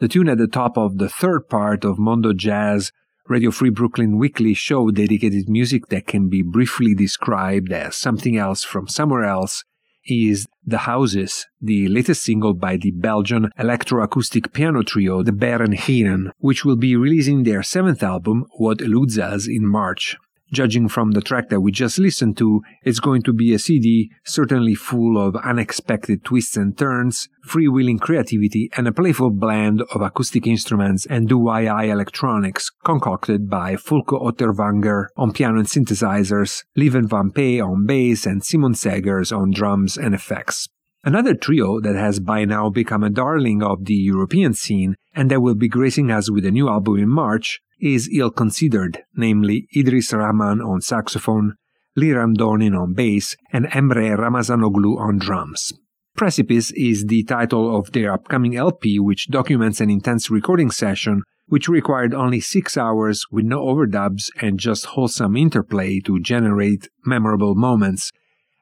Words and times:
The 0.00 0.08
tune 0.08 0.30
at 0.30 0.38
the 0.38 0.46
top 0.46 0.78
of 0.78 0.96
the 0.96 1.10
third 1.10 1.50
part 1.50 1.84
of 1.84 1.98
Mondo 1.98 2.32
Jazz 2.32 2.90
Radio 3.28 3.50
Free 3.50 3.68
Brooklyn 3.68 4.16
weekly 4.16 4.54
show 4.54 4.90
dedicated 4.90 5.46
music 5.46 5.88
that 5.88 6.06
can 6.06 6.30
be 6.30 6.40
briefly 6.40 6.94
described 6.94 7.70
as 7.70 7.96
something 7.96 8.38
else 8.38 8.64
from 8.64 8.88
somewhere 8.88 9.24
else 9.24 9.62
is 10.06 10.46
The 10.64 10.78
Houses, 10.78 11.46
the 11.60 11.86
latest 11.88 12.22
single 12.22 12.54
by 12.54 12.78
the 12.78 12.92
Belgian 12.92 13.50
electroacoustic 13.58 14.54
piano 14.54 14.82
trio 14.82 15.22
the 15.22 15.32
Beren 15.32 15.76
Gieren, 15.76 16.30
which 16.38 16.64
will 16.64 16.76
be 16.76 16.96
releasing 16.96 17.42
their 17.42 17.62
seventh 17.62 18.02
album, 18.02 18.46
What 18.56 18.80
Eludes 18.80 19.18
Us, 19.18 19.46
in 19.46 19.66
March. 19.66 20.16
Judging 20.52 20.88
from 20.88 21.12
the 21.12 21.20
track 21.20 21.48
that 21.48 21.60
we 21.60 21.70
just 21.70 21.98
listened 21.98 22.36
to, 22.38 22.60
it's 22.82 22.98
going 22.98 23.22
to 23.22 23.32
be 23.32 23.54
a 23.54 23.58
CD 23.58 24.10
certainly 24.24 24.74
full 24.74 25.16
of 25.16 25.36
unexpected 25.36 26.24
twists 26.24 26.56
and 26.56 26.76
turns, 26.76 27.28
freewheeling 27.46 28.00
creativity, 28.00 28.68
and 28.76 28.88
a 28.88 28.92
playful 28.92 29.30
blend 29.30 29.82
of 29.94 30.00
acoustic 30.00 30.48
instruments 30.48 31.06
and 31.06 31.28
DIY 31.28 31.88
electronics 31.88 32.68
concocted 32.84 33.48
by 33.48 33.74
Fulco 33.76 34.20
Otterwanger 34.20 35.06
on 35.16 35.32
piano 35.32 35.58
and 35.58 35.68
synthesizers, 35.68 36.64
Lieven 36.76 37.06
van 37.06 37.30
Pee 37.30 37.60
on 37.60 37.86
bass, 37.86 38.26
and 38.26 38.44
Simon 38.44 38.72
Segers 38.72 39.36
on 39.36 39.52
drums 39.52 39.96
and 39.96 40.16
effects. 40.16 40.68
Another 41.04 41.34
trio 41.34 41.80
that 41.80 41.94
has 41.94 42.20
by 42.20 42.44
now 42.44 42.68
become 42.68 43.02
a 43.02 43.08
darling 43.08 43.62
of 43.62 43.84
the 43.86 43.94
European 43.94 44.52
scene 44.52 44.96
and 45.14 45.30
that 45.30 45.40
will 45.40 45.54
be 45.54 45.68
gracing 45.68 46.10
us 46.10 46.30
with 46.30 46.44
a 46.44 46.50
new 46.50 46.68
album 46.68 46.98
in 46.98 47.08
March 47.08 47.60
is 47.80 48.10
ill 48.12 48.30
considered, 48.30 49.02
namely 49.14 49.66
Idris 49.76 50.12
Rahman 50.12 50.60
on 50.60 50.80
saxophone, 50.80 51.54
Liran 51.98 52.36
Donin 52.36 52.78
on 52.78 52.94
bass, 52.94 53.36
and 53.52 53.66
Emre 53.66 54.16
Ramazanoglu 54.16 54.98
on 54.98 55.18
drums. 55.18 55.72
Precipice 56.16 56.70
is 56.72 57.06
the 57.06 57.22
title 57.24 57.76
of 57.76 57.92
their 57.92 58.12
upcoming 58.12 58.56
LP, 58.56 58.98
which 58.98 59.28
documents 59.28 59.80
an 59.80 59.90
intense 59.90 60.30
recording 60.30 60.70
session 60.70 61.22
which 61.50 61.68
required 61.68 62.14
only 62.14 62.40
six 62.40 62.76
hours 62.76 63.26
with 63.32 63.44
no 63.44 63.60
overdubs 63.60 64.30
and 64.40 64.60
just 64.60 64.86
wholesome 64.86 65.36
interplay 65.36 65.98
to 65.98 66.20
generate 66.20 66.88
memorable 67.04 67.56
moments, 67.56 68.12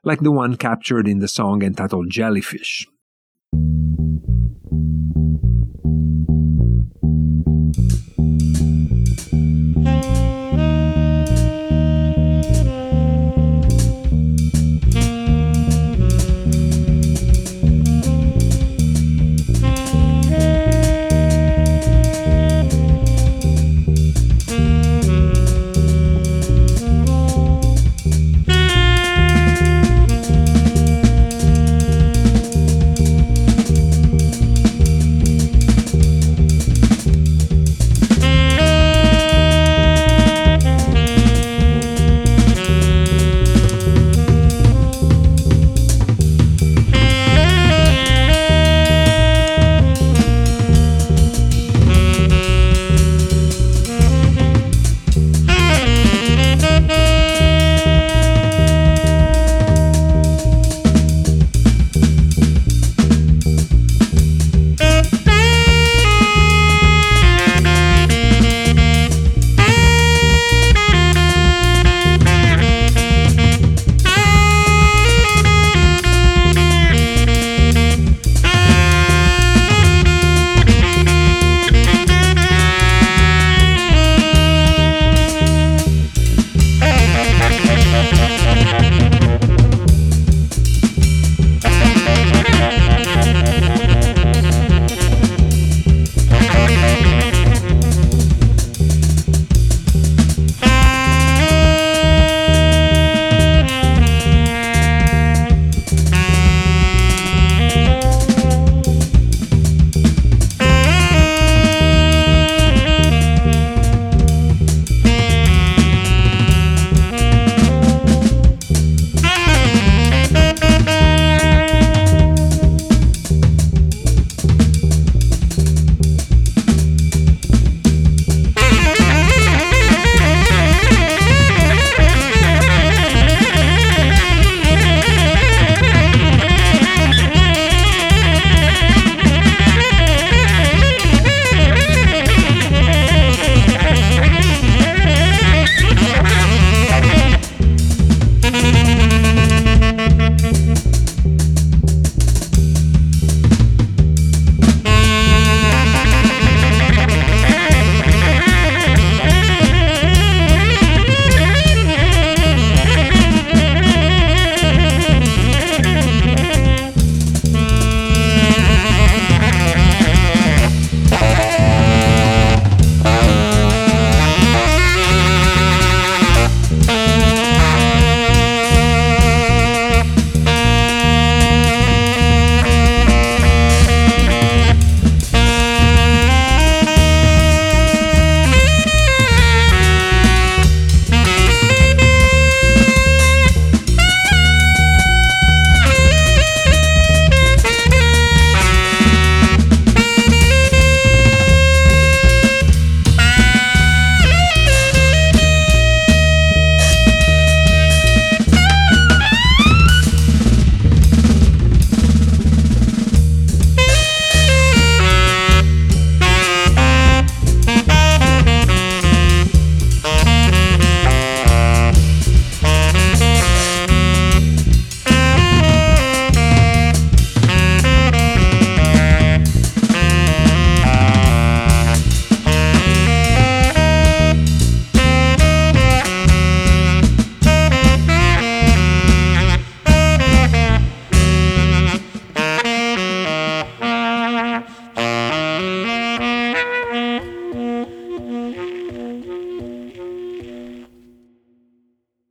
like 0.05 0.21
the 0.21 0.33
one 0.33 0.56
captured 0.56 1.06
in 1.06 1.19
the 1.19 1.29
song 1.29 1.62
entitled 1.62 2.09
Jellyfish. 2.09 2.87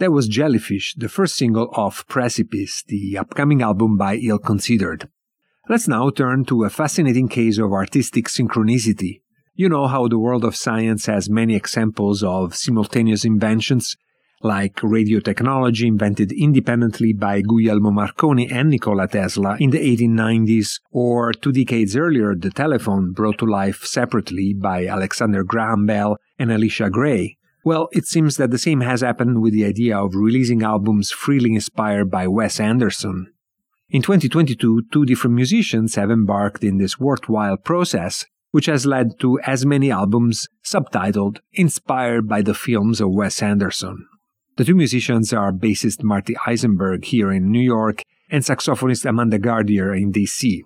That 0.08 0.12
was 0.14 0.30
Jellyfish, 0.30 0.94
the 0.96 1.10
first 1.10 1.36
single 1.36 1.68
off 1.74 2.08
Precipice, 2.08 2.82
the 2.88 3.18
upcoming 3.18 3.62
album 3.62 3.98
by 3.98 4.16
Ill 4.16 4.40
Considered. 4.40 5.10
Let's 5.68 5.86
now 5.86 6.10
turn 6.12 6.46
to 6.46 6.64
a 6.64 6.70
fascinating 6.70 7.28
case 7.28 7.58
of 7.58 7.74
artistic 7.74 8.30
synchronicity. 8.30 9.20
You 9.54 9.68
know 9.68 9.88
how 9.88 10.08
the 10.08 10.18
world 10.18 10.46
of 10.46 10.56
science 10.56 11.08
has 11.08 11.30
many 11.30 11.56
examples 11.56 12.24
of 12.24 12.56
simultaneous 12.56 13.26
inventions, 13.26 13.98
like 14.42 14.82
radio 14.82 15.20
technology 15.20 15.88
invented 15.88 16.32
independently 16.32 17.12
by 17.12 17.42
Guglielmo 17.42 17.92
Marconi 17.92 18.50
and 18.50 18.70
Nikola 18.70 19.10
Tesla 19.10 19.58
in 19.60 19.72
the 19.72 19.80
1890s, 19.80 20.80
or 20.90 21.34
two 21.34 21.52
decades 21.52 21.98
earlier, 21.98 22.34
the 22.34 22.52
telephone 22.52 23.12
brought 23.12 23.40
to 23.40 23.46
life 23.46 23.84
separately 23.84 24.54
by 24.54 24.88
Alexander 24.88 25.44
Graham 25.44 25.86
Bell 25.86 26.16
and 26.40 26.50
Elisha 26.50 26.90
Gray. 26.90 27.37
Well, 27.68 27.90
it 27.92 28.06
seems 28.06 28.38
that 28.38 28.50
the 28.50 28.58
same 28.58 28.80
has 28.80 29.02
happened 29.02 29.42
with 29.42 29.52
the 29.52 29.66
idea 29.66 29.98
of 29.98 30.16
releasing 30.16 30.64
albums 30.64 31.12
freely 31.12 31.54
inspired 31.54 32.10
by 32.10 32.26
Wes 32.26 32.62
Anderson. 32.62 33.34
In 33.90 34.02
2022, 34.02 34.84
two 34.90 35.06
different 35.06 35.36
musicians 35.36 35.96
have 35.96 36.10
embarked 36.10 36.64
in 36.64 36.78
this 36.78 36.98
worthwhile 36.98 37.58
process, 37.58 38.26
which 38.52 38.68
has 38.68 38.86
led 38.86 39.20
to 39.20 39.38
as 39.42 39.66
many 39.66 39.92
albums 39.92 40.48
subtitled 40.64 41.40
Inspired 41.52 42.30
by 42.30 42.42
the 42.42 42.54
Films 42.54 43.02
of 43.02 43.12
Wes 43.12 43.42
Anderson. 43.42 44.08
The 44.56 44.64
two 44.64 44.76
musicians 44.76 45.34
are 45.34 45.52
bassist 45.52 46.02
Marty 46.04 46.36
Isenberg 46.48 47.04
here 47.04 47.34
in 47.34 47.52
New 47.52 47.60
York 47.60 48.02
and 48.30 48.46
saxophonist 48.46 49.04
Amanda 49.04 49.40
Gardier 49.40 49.94
in 49.94 50.14
DC. 50.14 50.62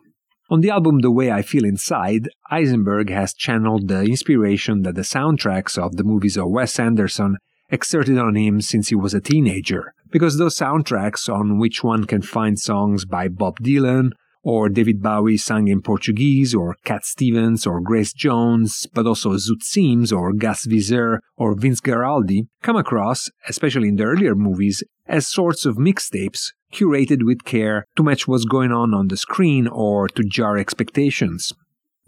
On 0.51 0.59
the 0.59 0.69
album 0.69 0.99
The 0.99 1.11
Way 1.11 1.31
I 1.31 1.43
Feel 1.43 1.63
Inside, 1.63 2.27
Isenberg 2.51 3.09
has 3.09 3.33
channeled 3.33 3.87
the 3.87 4.01
inspiration 4.01 4.81
that 4.81 4.95
the 4.95 5.01
soundtracks 5.01 5.77
of 5.77 5.95
the 5.95 6.03
movies 6.03 6.35
of 6.35 6.49
Wes 6.49 6.77
Anderson 6.77 7.37
exerted 7.69 8.17
on 8.17 8.35
him 8.35 8.59
since 8.59 8.89
he 8.89 8.95
was 8.95 9.13
a 9.13 9.21
teenager, 9.21 9.93
because 10.09 10.37
those 10.37 10.57
soundtracks, 10.57 11.33
on 11.33 11.57
which 11.57 11.85
one 11.85 12.03
can 12.03 12.21
find 12.21 12.59
songs 12.59 13.05
by 13.05 13.29
Bob 13.29 13.59
Dylan, 13.61 14.09
or 14.43 14.67
David 14.67 15.01
Bowie 15.01 15.37
sung 15.37 15.69
in 15.69 15.81
Portuguese, 15.81 16.53
or 16.53 16.75
Cat 16.83 17.05
Stevens, 17.05 17.65
or 17.65 17.79
Grace 17.79 18.11
Jones, 18.11 18.87
but 18.93 19.07
also 19.07 19.29
Zoot 19.35 19.61
Sims, 19.61 20.11
or 20.11 20.33
Gus 20.33 20.65
Viseur, 20.65 21.19
or 21.37 21.55
Vince 21.55 21.79
Guaraldi, 21.79 22.47
come 22.61 22.75
across, 22.75 23.29
especially 23.47 23.87
in 23.87 23.95
the 23.95 24.03
earlier 24.03 24.35
movies, 24.35 24.83
as 25.07 25.29
sorts 25.29 25.65
of 25.65 25.77
mixtapes 25.77 26.51
curated 26.71 27.25
with 27.25 27.43
care 27.43 27.85
to 27.95 28.03
match 28.03 28.27
what's 28.27 28.45
going 28.45 28.71
on 28.71 28.93
on 28.93 29.07
the 29.07 29.17
screen 29.17 29.67
or 29.67 30.07
to 30.09 30.23
jar 30.23 30.57
expectations. 30.57 31.53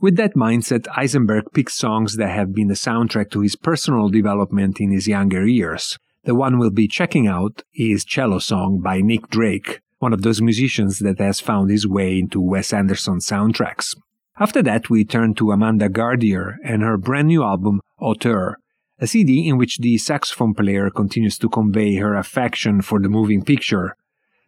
With 0.01 0.17
that 0.17 0.36
mindset, 0.36 0.82
Isenberg 0.98 1.53
picks 1.53 1.75
songs 1.75 2.17
that 2.17 2.29
have 2.29 2.53
been 2.53 2.67
the 2.67 2.74
soundtrack 2.74 3.32
to 3.32 3.41
his 3.41 3.55
personal 3.55 4.10
development 4.10 4.82
in 4.82 4.91
his 4.91 5.08
younger 5.08 5.48
years. 5.48 5.98
The 6.25 6.36
one 6.36 6.58
we'll 6.58 6.72
be 6.72 6.88
checking 6.88 7.27
out 7.27 7.63
is 7.75 8.05
Cello 8.05 8.39
Song 8.39 8.82
by 8.82 9.01
Nick 9.01 9.29
Drake, 9.29 9.82
one 10.00 10.13
of 10.13 10.22
those 10.22 10.41
musicians 10.41 11.00
that 11.00 11.20
has 11.20 11.39
found 11.39 11.70
his 11.70 11.88
way 11.88 12.20
into 12.20 12.41
Wes 12.41 12.74
Anderson 12.74 13.20
soundtracks. 13.20 13.96
After 14.39 14.62
that, 14.63 14.89
we 14.89 15.05
turn 15.05 15.36
to 15.36 15.51
Amanda 15.51 15.89
Gardier 15.89 16.58
and 16.63 16.82
her 16.82 16.98
brand 16.98 17.27
new 17.27 17.43
album, 17.43 17.82
Auteur, 18.01 18.58
a 19.00 19.08
CD 19.08 19.48
in 19.48 19.58
which 19.58 19.77
the 19.77 19.98
saxophone 19.98 20.53
player 20.53 20.89
continues 20.89 21.38
to 21.38 21.50
convey 21.50 21.96
her 21.96 22.15
affection 22.15 22.82
for 22.82 23.00
the 23.00 23.10
moving 23.10 23.43
picture. 23.43 23.96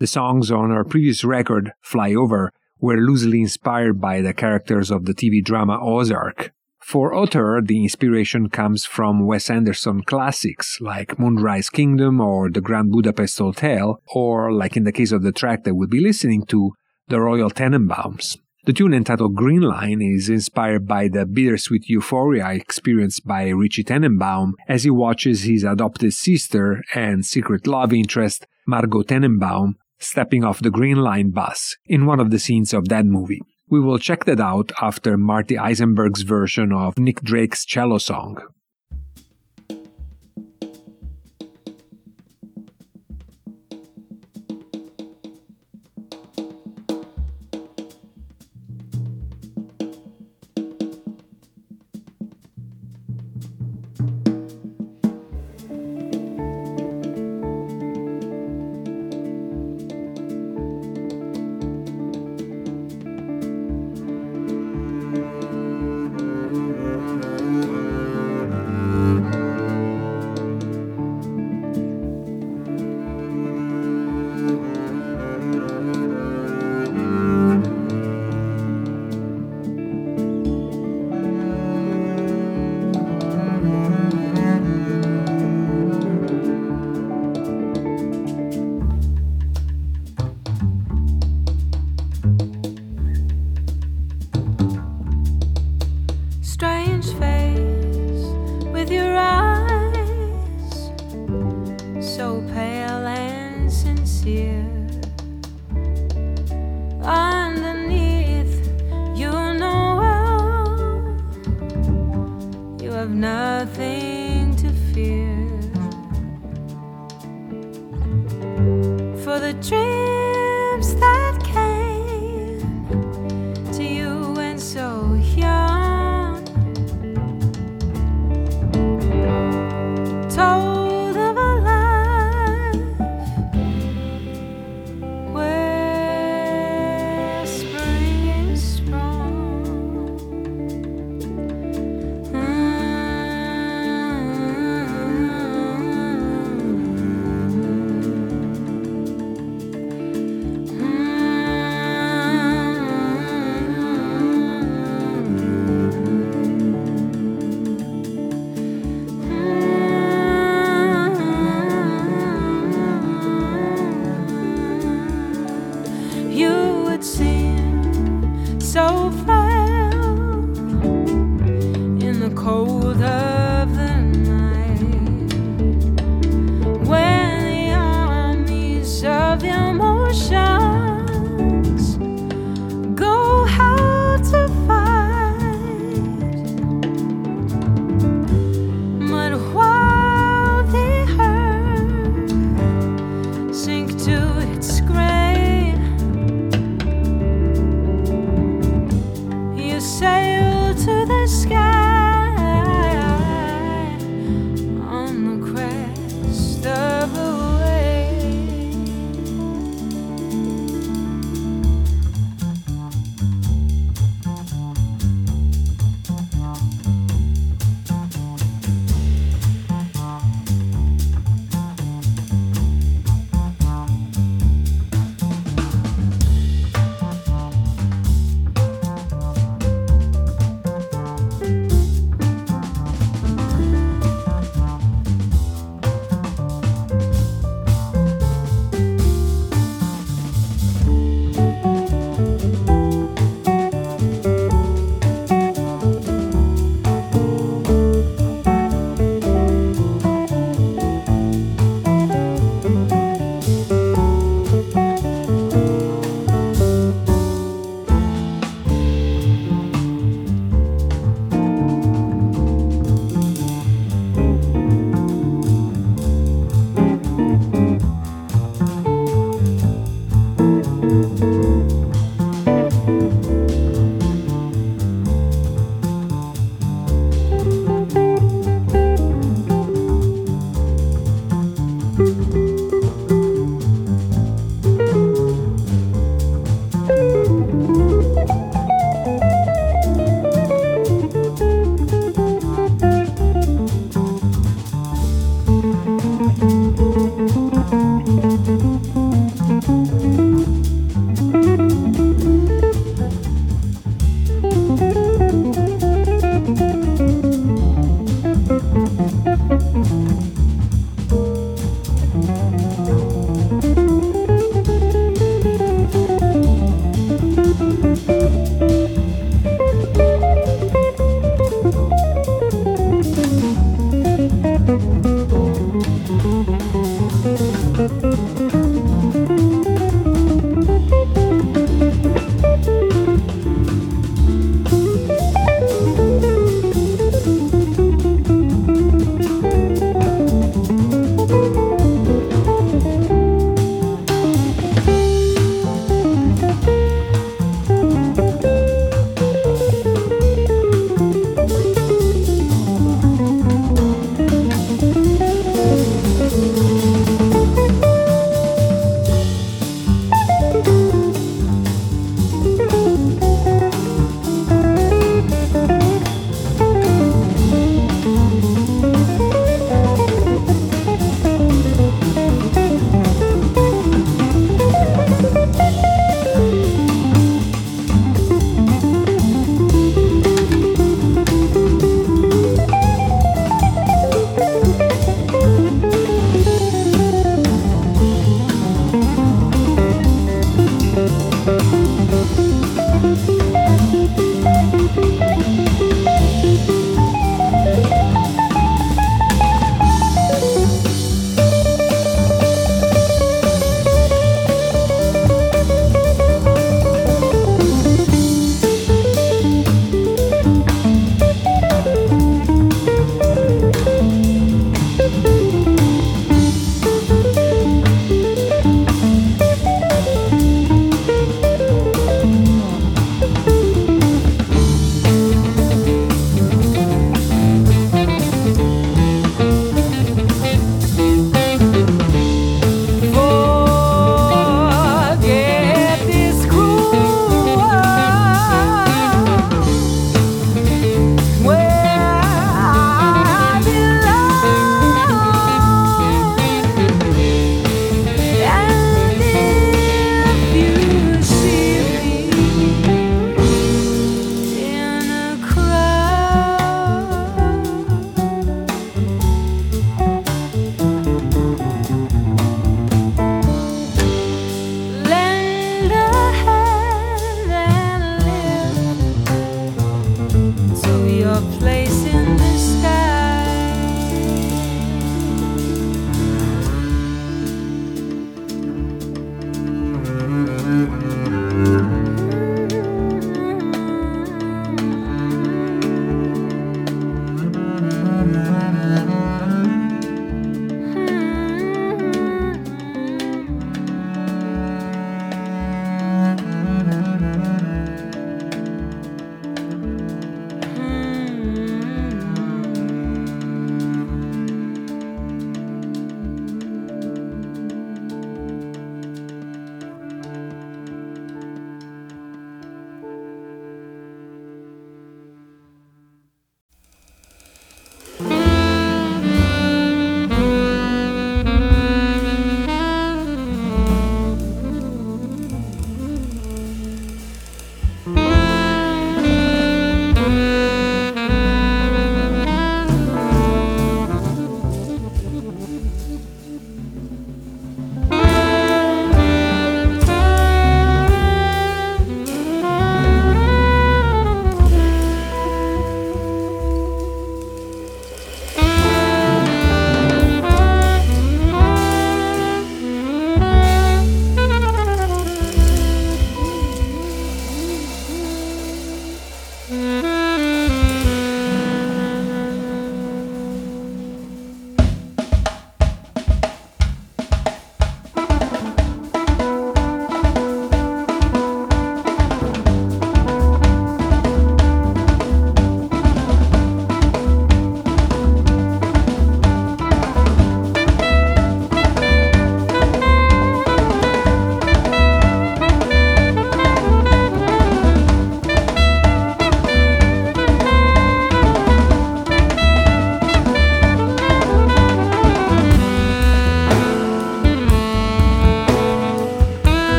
The 0.00 0.06
songs 0.06 0.52
on 0.52 0.70
her 0.70 0.84
previous 0.84 1.24
record, 1.24 1.72
Fly 1.80 2.14
Over, 2.14 2.52
were 2.78 2.98
loosely 2.98 3.40
inspired 3.40 4.00
by 4.00 4.20
the 4.20 4.32
characters 4.32 4.92
of 4.92 5.06
the 5.06 5.12
TV 5.12 5.42
drama 5.44 5.76
Ozark. 5.82 6.52
For 6.80 7.12
Auteur, 7.12 7.60
the 7.60 7.82
inspiration 7.82 8.48
comes 8.48 8.84
from 8.84 9.26
Wes 9.26 9.50
Anderson 9.50 10.02
classics 10.02 10.78
like 10.80 11.18
Moonrise 11.18 11.68
Kingdom 11.68 12.20
or 12.20 12.48
The 12.48 12.60
Grand 12.60 12.92
Budapest 12.92 13.38
Hotel, 13.38 14.00
or, 14.14 14.52
like 14.52 14.76
in 14.76 14.84
the 14.84 14.92
case 14.92 15.10
of 15.10 15.22
the 15.22 15.32
track 15.32 15.64
that 15.64 15.74
we'll 15.74 15.88
be 15.88 16.00
listening 16.00 16.46
to, 16.46 16.74
The 17.08 17.20
Royal 17.20 17.50
Tenenbaums. 17.50 18.38
The 18.66 18.72
tune 18.72 18.94
entitled 18.94 19.34
Green 19.34 19.62
Line 19.62 20.00
is 20.00 20.28
inspired 20.28 20.86
by 20.86 21.08
the 21.08 21.26
bittersweet 21.26 21.88
euphoria 21.88 22.50
experienced 22.50 23.26
by 23.26 23.48
Richie 23.48 23.82
Tenenbaum 23.82 24.52
as 24.68 24.84
he 24.84 24.90
watches 24.90 25.42
his 25.42 25.64
adopted 25.64 26.14
sister 26.14 26.84
and 26.94 27.26
secret 27.26 27.66
love 27.66 27.92
interest, 27.92 28.46
Margot 28.66 29.02
Tenenbaum, 29.02 29.74
stepping 29.98 30.44
off 30.44 30.60
the 30.60 30.70
Green 30.70 30.96
Line 30.96 31.30
bus 31.30 31.76
in 31.86 32.06
one 32.06 32.20
of 32.20 32.30
the 32.30 32.38
scenes 32.38 32.72
of 32.72 32.88
that 32.88 33.06
movie. 33.06 33.40
We 33.68 33.80
will 33.80 33.98
check 33.98 34.24
that 34.24 34.40
out 34.40 34.72
after 34.80 35.16
Marty 35.16 35.56
Isenberg's 35.56 36.22
version 36.22 36.72
of 36.72 36.98
Nick 36.98 37.22
Drake's 37.22 37.64
cello 37.64 37.98
song. 37.98 38.38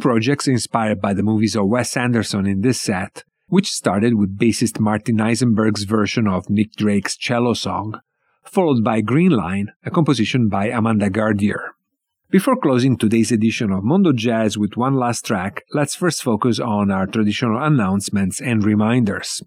Projects 0.00 0.48
inspired 0.48 1.00
by 1.00 1.12
the 1.12 1.22
movies 1.22 1.54
of 1.54 1.68
Wes 1.68 1.94
Anderson 1.94 2.46
in 2.46 2.62
this 2.62 2.80
set, 2.80 3.22
which 3.48 3.70
started 3.70 4.14
with 4.14 4.38
bassist 4.38 4.80
Martin 4.80 5.18
Isenberg's 5.18 5.82
version 5.82 6.26
of 6.26 6.48
Nick 6.48 6.72
Drake's 6.72 7.18
cello 7.18 7.52
song, 7.52 8.00
followed 8.42 8.82
by 8.82 9.02
Green 9.02 9.30
Line, 9.30 9.72
a 9.84 9.90
composition 9.90 10.48
by 10.48 10.68
Amanda 10.68 11.10
Gardier. 11.10 11.74
Before 12.30 12.56
closing 12.56 12.96
today's 12.96 13.30
edition 13.30 13.70
of 13.70 13.84
Mondo 13.84 14.12
Jazz 14.14 14.56
with 14.56 14.76
one 14.76 14.94
last 14.94 15.26
track, 15.26 15.64
let's 15.74 15.94
first 15.94 16.22
focus 16.22 16.58
on 16.58 16.90
our 16.90 17.06
traditional 17.06 17.62
announcements 17.62 18.40
and 18.40 18.64
reminders. 18.64 19.42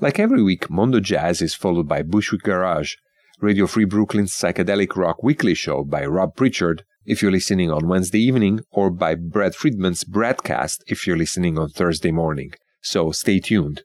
Like 0.00 0.18
every 0.18 0.42
week, 0.42 0.68
Mondo 0.70 0.98
Jazz 0.98 1.40
is 1.40 1.54
followed 1.54 1.86
by 1.86 2.02
Bushwick 2.02 2.42
Garage, 2.42 2.94
Radio 3.40 3.68
Free 3.68 3.84
Brooklyn's 3.84 4.32
psychedelic 4.32 4.96
rock 4.96 5.22
weekly 5.22 5.54
show 5.54 5.84
by 5.84 6.04
Rob 6.04 6.34
Pritchard, 6.34 6.82
if 7.04 7.22
you're 7.22 7.30
listening 7.30 7.70
on 7.70 7.88
Wednesday 7.88 8.20
evening, 8.20 8.60
or 8.70 8.90
by 8.90 9.14
Brad 9.14 9.54
Friedman's 9.54 10.04
broadcast 10.04 10.84
if 10.86 11.06
you're 11.06 11.16
listening 11.16 11.58
on 11.58 11.68
Thursday 11.68 12.10
morning. 12.10 12.52
So 12.80 13.12
stay 13.12 13.40
tuned. 13.40 13.82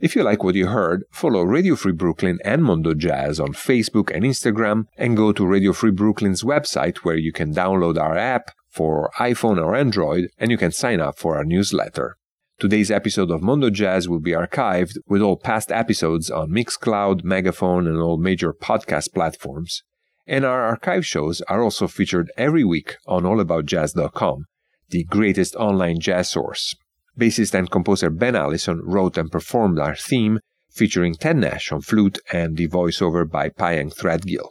If 0.00 0.16
you 0.16 0.22
like 0.22 0.42
what 0.42 0.54
you 0.54 0.66
heard, 0.66 1.04
follow 1.10 1.42
Radio 1.42 1.76
Free 1.76 1.92
Brooklyn 1.92 2.38
and 2.44 2.64
Mondo 2.64 2.94
Jazz 2.94 3.38
on 3.38 3.52
Facebook 3.52 4.14
and 4.14 4.24
Instagram, 4.24 4.84
and 4.98 5.16
go 5.16 5.32
to 5.32 5.46
Radio 5.46 5.72
Free 5.72 5.92
Brooklyn's 5.92 6.42
website 6.42 6.98
where 6.98 7.16
you 7.16 7.32
can 7.32 7.54
download 7.54 7.98
our 7.98 8.16
app 8.16 8.50
for 8.68 9.10
iPhone 9.18 9.56
or 9.56 9.76
Android 9.76 10.28
and 10.36 10.50
you 10.50 10.58
can 10.58 10.72
sign 10.72 11.00
up 11.00 11.18
for 11.18 11.36
our 11.36 11.44
newsletter. 11.44 12.16
Today's 12.58 12.90
episode 12.90 13.30
of 13.30 13.42
Mondo 13.42 13.70
Jazz 13.70 14.08
will 14.08 14.20
be 14.20 14.32
archived 14.32 14.98
with 15.06 15.22
all 15.22 15.36
past 15.36 15.72
episodes 15.72 16.30
on 16.30 16.50
Mixcloud, 16.50 17.24
Megaphone, 17.24 17.86
and 17.86 17.98
all 17.98 18.16
major 18.16 18.52
podcast 18.52 19.12
platforms. 19.12 19.82
And 20.26 20.44
our 20.44 20.62
archive 20.62 21.04
shows 21.04 21.42
are 21.42 21.62
also 21.62 21.86
featured 21.86 22.30
every 22.36 22.64
week 22.64 22.96
on 23.06 23.24
allaboutjazz.com, 23.24 24.46
the 24.88 25.04
greatest 25.04 25.54
online 25.56 26.00
jazz 26.00 26.30
source. 26.30 26.74
Bassist 27.18 27.54
and 27.54 27.70
composer 27.70 28.10
Ben 28.10 28.34
Allison 28.34 28.80
wrote 28.82 29.18
and 29.18 29.30
performed 29.30 29.78
our 29.78 29.94
theme, 29.94 30.40
featuring 30.70 31.14
Ted 31.14 31.36
Nash 31.36 31.70
on 31.70 31.80
flute 31.80 32.18
and 32.32 32.56
the 32.56 32.68
voiceover 32.68 33.30
by 33.30 33.48
Pyeng 33.48 33.94
Threadgill. 33.94 34.48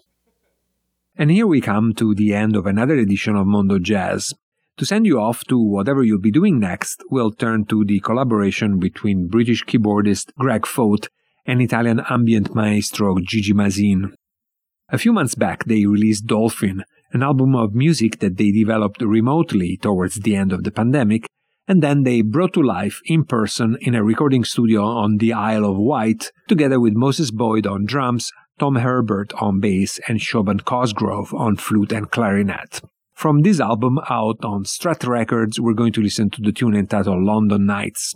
And 1.18 1.30
here 1.30 1.46
we 1.46 1.60
come 1.60 1.94
to 1.96 2.16
the 2.16 2.34
end 2.34 2.56
of 2.56 2.66
another 2.66 2.96
edition 2.96 3.36
of 3.36 3.46
Mondo 3.46 3.80
Jazz. 3.80 4.34
To 4.78 4.86
send 4.86 5.06
you 5.06 5.20
off 5.20 5.44
to 5.46 5.60
whatever 5.60 6.02
you'll 6.02 6.20
be 6.20 6.32
doing 6.32 6.60
next, 6.60 7.04
we'll 7.12 7.32
turn 7.32 7.66
to 7.66 7.86
the 7.86 8.00
collaboration 8.00 8.80
between 8.80 9.28
British 9.28 9.64
keyboardist 9.66 10.34
Greg 10.40 10.66
Foat 10.66 11.10
and 11.46 11.62
Italian 11.62 12.02
ambient 12.10 12.56
maestro 12.56 13.18
Gigi 13.20 13.54
Masin. 13.54 14.16
A 14.90 14.98
few 14.98 15.14
months 15.14 15.36
back, 15.36 15.66
they 15.66 15.86
released 15.86 16.28
Dolphin, 16.28 16.84
an 17.12 17.24
album 17.24 17.56
of 17.56 17.74
music 17.74 18.20
that 18.20 18.38
they 18.38 18.52
developed 18.52 19.02
remotely 19.02 19.78
towards 19.78 20.16
the 20.16 20.36
end 20.36 20.52
of 20.52 20.64
the 20.64 20.72
pandemic 20.72 21.26
and 21.68 21.82
then 21.82 22.04
they 22.04 22.22
brought 22.22 22.54
to 22.54 22.62
life 22.62 23.00
in 23.06 23.24
person 23.24 23.78
in 23.82 23.96
a 23.96 24.04
recording 24.04 24.44
studio 24.44 24.84
on 24.84 25.18
the 25.18 25.32
Isle 25.32 25.66
of 25.66 25.78
Wight, 25.78 26.32
together 26.48 26.80
with 26.80 26.94
Moses 26.94 27.32
Boyd 27.32 27.66
on 27.66 27.86
drums, 27.86 28.32
Tom 28.60 28.76
Herbert 28.76 29.34
on 29.36 29.60
bass, 29.60 30.00
and 30.08 30.20
Siobhan 30.20 30.66
Cosgrove 30.66 31.34
on 31.34 31.56
flute 31.56 31.94
and 31.94 32.12
clarinet. 32.12 32.82
From 33.14 33.42
this 33.42 33.60
album 33.60 34.00
out 34.10 34.44
on 34.44 34.66
Strut 34.66 35.06
Records, 35.06 35.60
we're 35.60 35.74
going 35.74 35.94
to 35.94 36.02
listen 36.02 36.30
to 36.32 36.42
the 36.42 36.52
tune 36.52 36.76
entitled 36.76 37.24
London 37.24 37.66
Nights. 37.66 38.14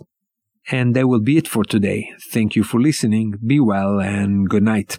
And 0.70 0.94
that 0.94 1.08
will 1.08 1.20
be 1.20 1.38
it 1.38 1.48
for 1.48 1.64
today. 1.64 2.12
Thank 2.30 2.54
you 2.54 2.62
for 2.62 2.78
listening, 2.78 3.34
be 3.46 3.58
well, 3.58 3.98
and 4.00 4.48
good 4.48 4.64
night. 4.64 4.98